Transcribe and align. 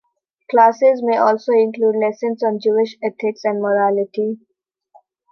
Classes 0.49 1.03
may 1.03 1.17
also 1.17 1.51
include 1.51 1.95
lessons 1.95 2.41
on 2.41 2.59
Jewish 2.59 2.97
ethics 3.03 3.41
and 3.45 3.61
morality. 3.61 4.39